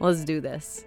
[0.00, 0.82] Let's do this.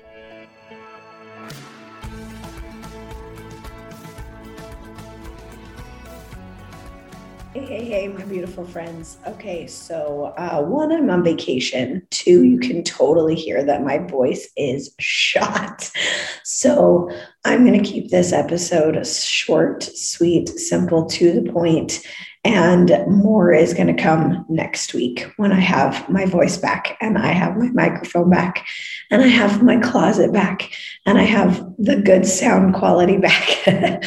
[7.53, 9.19] Hey, hey, hey, my beautiful friends.
[9.27, 12.01] Okay, so uh, one, I'm on vacation.
[12.09, 15.91] Two, you can totally hear that my voice is shot.
[16.43, 17.11] So
[17.45, 21.99] I'm going to keep this episode short, sweet, simple, to the point,
[22.45, 27.17] and more is going to come next week when I have my voice back and
[27.17, 28.67] I have my microphone back
[29.09, 30.73] and I have my closet back
[31.05, 34.03] and I have the good sound quality back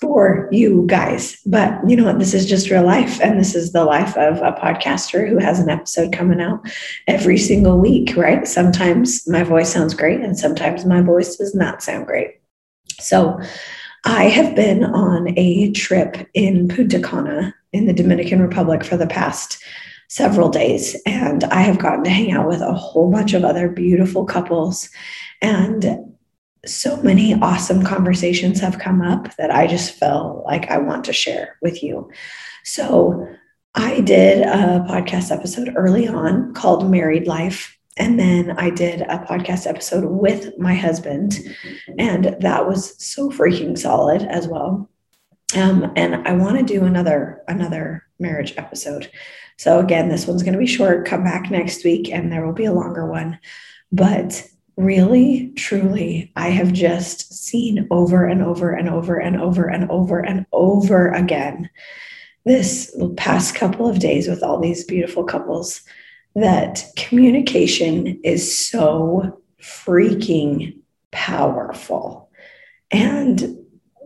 [0.00, 1.40] for you guys.
[1.44, 2.20] But you know what?
[2.20, 3.20] This is just real life.
[3.20, 6.60] And this is the life of a podcaster who has an episode coming out
[7.08, 8.46] every single week, right?
[8.46, 12.40] Sometimes my voice sounds great and sometimes my voice does not sound great.
[13.00, 13.40] So,
[14.04, 19.06] I have been on a trip in Punta Cana in the Dominican Republic for the
[19.06, 19.62] past
[20.08, 23.68] several days, and I have gotten to hang out with a whole bunch of other
[23.68, 24.90] beautiful couples.
[25.40, 26.14] And
[26.66, 31.12] so many awesome conversations have come up that I just felt like I want to
[31.12, 32.10] share with you.
[32.64, 33.26] So,
[33.74, 37.78] I did a podcast episode early on called Married Life.
[37.96, 41.38] And then I did a podcast episode with my husband,
[41.98, 44.88] and that was so freaking solid as well.
[45.54, 49.10] Um, and I want to do another another marriage episode.
[49.58, 51.06] So again, this one's going to be short.
[51.06, 53.38] Come back next week, and there will be a longer one.
[53.90, 59.90] But really, truly, I have just seen over and over and over and over and
[59.90, 61.68] over and over again
[62.44, 65.82] this past couple of days with all these beautiful couples
[66.34, 70.76] that communication is so freaking
[71.10, 72.30] powerful.
[72.90, 73.58] And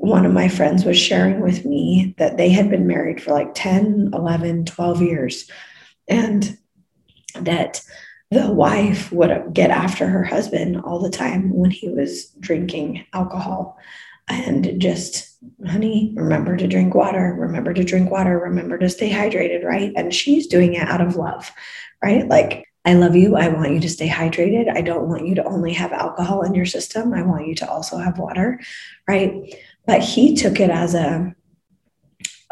[0.07, 3.55] one of my friends was sharing with me that they had been married for like
[3.55, 5.51] 10, 11, 12 years.
[6.09, 6.57] And
[7.35, 7.83] that
[8.31, 13.79] the wife would get after her husband all the time when he was drinking alcohol
[14.29, 19.63] and just honey remember to drink water remember to drink water remember to stay hydrated
[19.63, 21.53] right and she's doing it out of love
[22.03, 23.35] right like I love you.
[23.35, 24.71] I want you to stay hydrated.
[24.73, 27.13] I don't want you to only have alcohol in your system.
[27.13, 28.61] I want you to also have water,
[29.09, 29.33] right?
[29.87, 31.35] But he took it as a,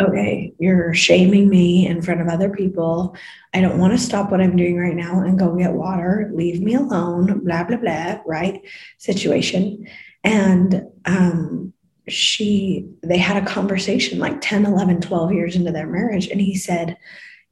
[0.00, 3.16] okay, you're shaming me in front of other people.
[3.52, 6.30] I don't want to stop what I'm doing right now and go get water.
[6.32, 8.62] Leave me alone, blah, blah, blah, right?
[8.98, 9.86] Situation.
[10.22, 11.72] And um,
[12.08, 16.28] she, they had a conversation like 10, 11, 12 years into their marriage.
[16.28, 16.96] And he said,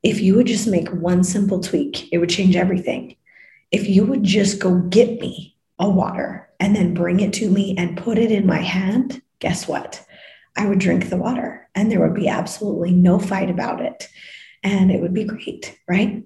[0.02, 3.16] if you would just make one simple tweak, it would change everything.
[3.70, 7.74] If you would just go get me a water and then bring it to me
[7.78, 10.02] and put it in my hand, guess what?
[10.56, 14.08] I would drink the water and there would be absolutely no fight about it.
[14.62, 16.22] And it would be great, right?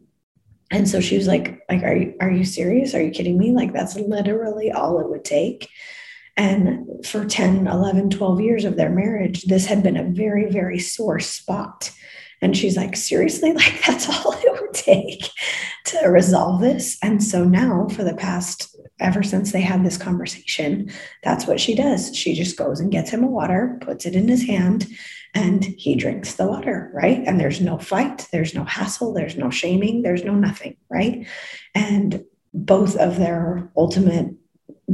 [0.70, 2.94] And so she was like, like, are you, are you serious?
[2.94, 3.52] Are you kidding me?
[3.52, 5.68] Like, that's literally all it would take.
[6.36, 10.78] And for 10, 11, 12 years of their marriage, this had been a very, very
[10.78, 11.90] sore spot
[12.42, 15.28] and she's like, seriously, like that's all it would take
[15.86, 16.98] to resolve this.
[17.02, 20.90] And so now, for the past, ever since they had this conversation,
[21.22, 22.14] that's what she does.
[22.16, 24.86] She just goes and gets him a water, puts it in his hand,
[25.34, 27.22] and he drinks the water, right?
[27.26, 31.26] And there's no fight, there's no hassle, there's no shaming, there's no nothing, right?
[31.74, 32.24] And
[32.54, 34.34] both of their ultimate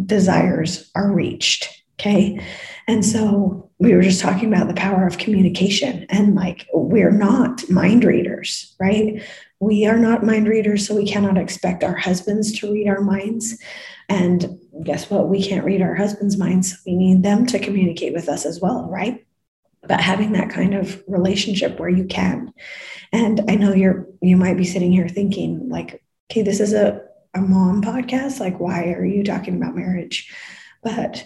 [0.04, 1.81] desires are reached.
[1.98, 2.41] Okay.
[2.88, 7.69] And so we were just talking about the power of communication and like we're not
[7.69, 9.22] mind readers, right?
[9.60, 13.60] We are not mind readers, so we cannot expect our husbands to read our minds.
[14.09, 15.28] And guess what?
[15.28, 16.80] We can't read our husbands' minds.
[16.84, 19.24] We need them to communicate with us as well, right?
[19.86, 22.53] But having that kind of relationship where you can.
[23.12, 27.03] And I know you're you might be sitting here thinking, like, okay, this is a,
[27.34, 28.41] a mom podcast.
[28.41, 30.33] Like, why are you talking about marriage?
[30.83, 31.24] But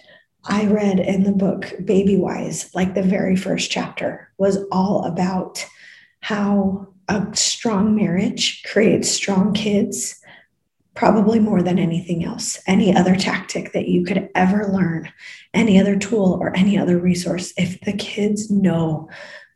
[0.49, 5.65] I read in the book Babywise, like the very first chapter was all about
[6.21, 10.21] how a strong marriage creates strong kids,
[10.95, 12.61] probably more than anything else.
[12.67, 15.13] Any other tactic that you could ever learn,
[15.53, 19.09] any other tool or any other resource, if the kids know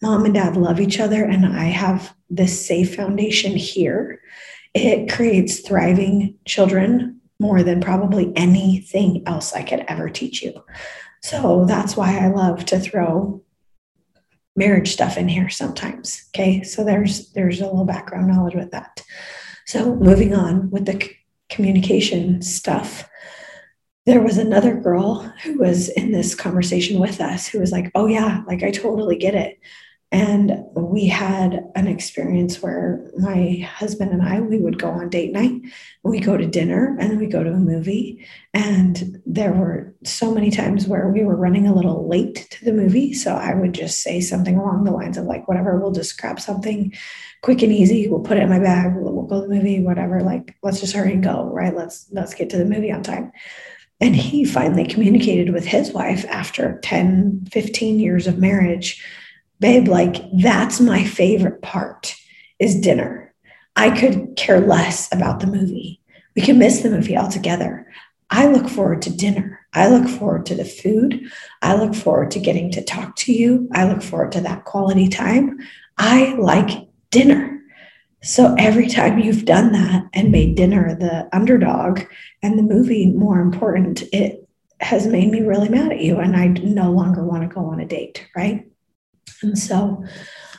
[0.03, 4.21] mom and dad love each other and I have this safe foundation here,
[4.75, 10.63] it creates thriving children more than probably anything else I could ever teach you.
[11.23, 13.43] So that's why I love to throw
[14.55, 16.29] marriage stuff in here sometimes.
[16.31, 16.63] Okay.
[16.63, 19.03] So there's there's a little background knowledge with that.
[19.67, 21.17] So moving on with the c-
[21.49, 23.09] communication stuff.
[24.07, 28.07] There was another girl who was in this conversation with us who was like, "Oh
[28.07, 29.59] yeah, like I totally get it.
[30.13, 35.33] And we had an experience where my husband and I, we would go on date
[35.33, 35.53] night,
[36.03, 38.27] we go to dinner, and then we go to a movie.
[38.53, 42.73] And there were so many times where we were running a little late to the
[42.73, 43.15] movie.
[43.15, 46.41] So I would just say something along the lines of like, whatever, we'll just grab
[46.41, 46.93] something
[47.43, 48.09] quick and easy.
[48.09, 48.97] We'll put it in my bag.
[48.97, 50.23] We'll, we'll go to the movie, whatever.
[50.23, 51.75] Like, let's just hurry and go, right?
[51.75, 53.31] Let's let's get to the movie on time.
[54.01, 59.05] And he finally communicated with his wife after 10, 15 years of marriage
[59.61, 62.15] babe, like that's my favorite part
[62.59, 63.33] is dinner.
[63.77, 66.01] I could care less about the movie.
[66.35, 67.87] We can miss the movie altogether.
[68.31, 69.61] I look forward to dinner.
[69.75, 71.31] I look forward to the food.
[71.63, 73.69] I look forward to getting to talk to you.
[73.73, 75.59] I look forward to that quality time.
[75.99, 77.61] I like dinner.
[78.23, 82.03] So every time you've done that and made dinner the underdog
[82.43, 84.47] and the movie more important, it
[84.81, 86.19] has made me really mad at you.
[86.19, 88.70] And I no longer want to go on a date, right?
[89.43, 90.05] And so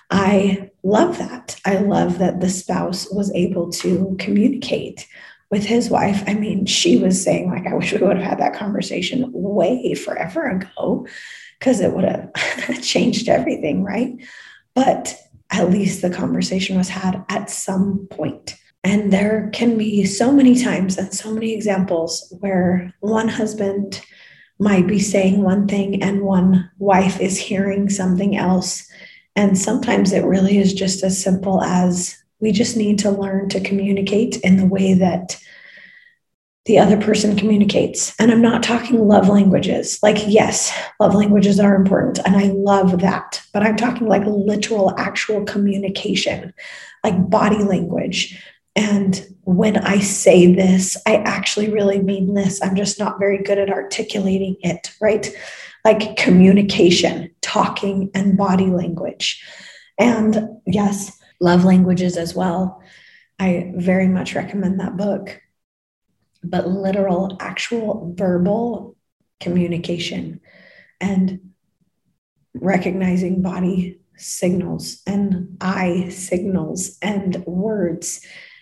[0.10, 1.60] I love that.
[1.66, 5.08] I love that the spouse was able to communicate
[5.50, 6.24] with his wife.
[6.28, 9.94] I mean, she was saying, like, I wish we would have had that conversation way
[9.94, 11.06] forever ago
[11.60, 12.32] because it would have
[12.82, 14.16] changed everything, right?
[14.74, 15.16] But
[15.52, 18.56] at least the conversation was had at some point.
[18.84, 24.02] And there can be so many times and so many examples where one husband
[24.62, 28.88] might be saying one thing and one wife is hearing something else.
[29.36, 33.60] And sometimes it really is just as simple as we just need to learn to
[33.60, 35.36] communicate in the way that
[36.66, 38.14] the other person communicates.
[38.20, 39.98] And I'm not talking love languages.
[40.04, 43.42] Like, yes, love languages are important and I love that.
[43.54, 46.54] But I'm talking like literal, actual communication,
[47.04, 48.40] like body language,
[48.76, 52.62] and when I say this, I actually really mean this.
[52.62, 55.30] I'm just not very good at articulating it, right?
[55.84, 59.44] Like communication, talking, and body language.
[59.98, 62.82] And yes, love languages as well.
[63.40, 65.42] I very much recommend that book.
[66.44, 68.96] But literal, actual verbal
[69.40, 70.40] communication
[71.00, 71.52] and
[72.54, 78.22] recognizing body signals and eye signals and words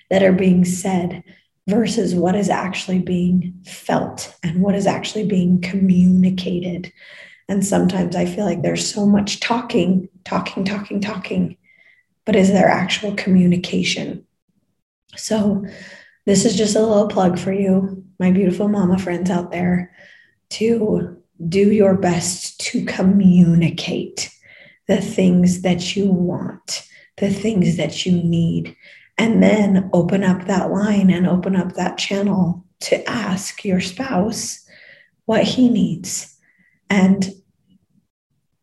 [0.10, 1.24] that are being said
[1.68, 6.92] versus what is actually being felt and what is actually being communicated.
[7.48, 11.58] And sometimes I feel like there's so much talking, talking, talking, talking,
[12.26, 14.26] but is there actual communication?
[15.16, 15.66] So,
[16.26, 19.92] this is just a little plug for you, my beautiful mama friends out there,
[20.52, 21.18] to
[21.48, 24.30] do your best to communicate
[24.88, 28.76] the things that you want, the things that you need,
[29.20, 34.66] and then open up that line and open up that channel to ask your spouse
[35.26, 36.38] what he needs
[36.90, 37.30] and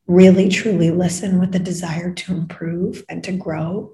[0.07, 3.93] really truly listen with the desire to improve and to grow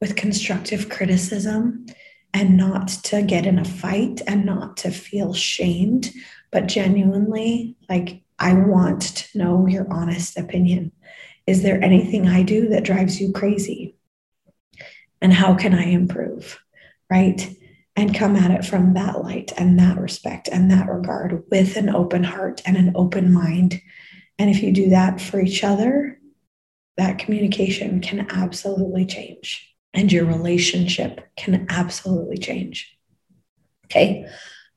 [0.00, 1.84] with constructive criticism
[2.32, 6.10] and not to get in a fight and not to feel shamed
[6.50, 10.90] but genuinely like i want to know your honest opinion.
[11.46, 13.97] Is there anything i do that drives you crazy
[15.20, 16.58] and how can I improve?
[17.10, 17.54] Right.
[17.96, 21.88] And come at it from that light and that respect and that regard with an
[21.88, 23.80] open heart and an open mind.
[24.38, 26.20] And if you do that for each other,
[26.96, 32.96] that communication can absolutely change and your relationship can absolutely change.
[33.86, 34.26] Okay.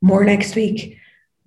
[0.01, 0.97] More next week.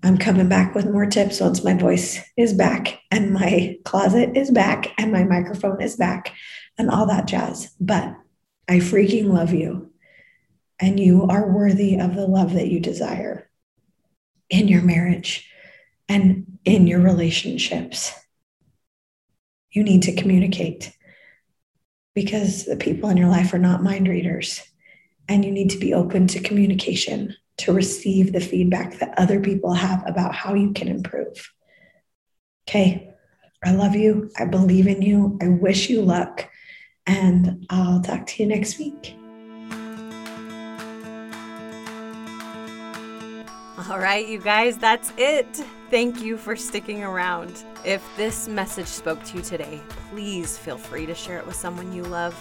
[0.03, 4.51] I'm coming back with more tips once my voice is back and my closet is
[4.51, 6.35] back and my microphone is back
[6.77, 7.75] and all that jazz.
[7.81, 8.15] But
[8.69, 9.91] I freaking love you.
[10.81, 13.49] And you are worthy of the love that you desire
[14.51, 15.49] in your marriage
[16.09, 18.13] and in your relationships.
[19.71, 20.93] You need to communicate
[22.15, 24.63] because the people in your life are not mind readers.
[25.29, 29.73] And you need to be open to communication to receive the feedback that other people
[29.73, 31.53] have about how you can improve.
[32.69, 33.11] Okay.
[33.65, 34.31] I love you.
[34.39, 35.39] I believe in you.
[35.41, 36.51] I wish you luck
[37.07, 39.17] and I'll talk to you next week.
[43.91, 45.47] All right, you guys, that's it.
[45.91, 47.65] Thank you for sticking around.
[47.85, 49.81] If this message spoke to you today,
[50.11, 52.35] please feel free to share it with someone you love.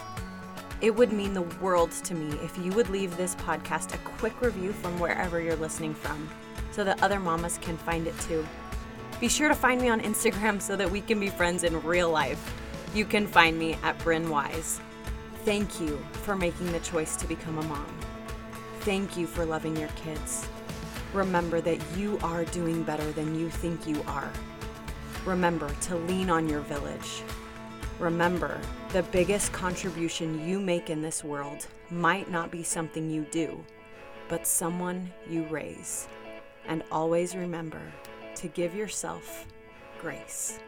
[0.80, 4.42] It would mean the world to me if you would leave this podcast a quick
[4.42, 6.30] review from wherever you're listening from
[6.72, 8.46] so that other mamas can find it too.
[9.20, 12.10] Be sure to find me on Instagram so that we can be friends in real
[12.10, 12.63] life.
[12.94, 14.80] You can find me at Bryn Wise.
[15.46, 17.98] Thank you for making the choice to become a mom.
[18.82, 20.48] Thank you for loving your kids.
[21.12, 24.32] Remember that you are doing better than you think you are.
[25.26, 27.24] Remember to lean on your village.
[27.98, 33.64] Remember, the biggest contribution you make in this world might not be something you do,
[34.28, 36.08] but someone you raise.
[36.68, 37.82] And always remember
[38.36, 39.48] to give yourself
[40.00, 40.60] grace.